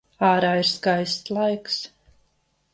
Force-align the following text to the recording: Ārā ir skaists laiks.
Ārā 0.27 0.53
ir 0.61 0.69
skaists 0.69 1.29
laiks. 1.37 1.79